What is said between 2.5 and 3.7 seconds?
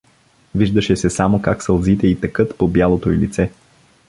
по бялото й лице.